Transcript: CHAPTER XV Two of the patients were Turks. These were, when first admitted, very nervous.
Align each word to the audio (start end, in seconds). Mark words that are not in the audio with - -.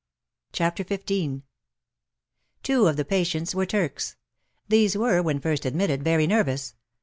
CHAPTER 0.51 0.83
XV 0.83 1.43
Two 2.63 2.87
of 2.87 2.97
the 2.97 3.05
patients 3.05 3.53
were 3.53 3.67
Turks. 3.67 4.15
These 4.67 4.97
were, 4.97 5.21
when 5.21 5.39
first 5.39 5.63
admitted, 5.63 6.01
very 6.01 6.25
nervous. 6.25 6.73